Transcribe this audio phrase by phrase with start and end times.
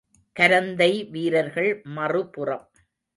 [0.35, 2.65] கரந்தை வீரர்கள் மறுபுறம்.